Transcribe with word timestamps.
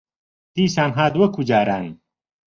دیسان 0.55 0.89
هات 0.97 1.13
وەکوو 1.17 1.47
جاران 1.49 1.85